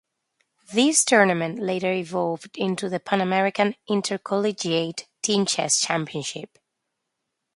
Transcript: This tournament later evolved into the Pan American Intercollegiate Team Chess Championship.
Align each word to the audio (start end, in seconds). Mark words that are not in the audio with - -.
This 0.73 1.05
tournament 1.05 1.59
later 1.59 1.93
evolved 1.93 2.57
into 2.57 2.89
the 2.89 2.99
Pan 2.99 3.21
American 3.21 3.75
Intercollegiate 3.87 5.07
Team 5.21 5.45
Chess 5.45 5.79
Championship. 5.79 6.57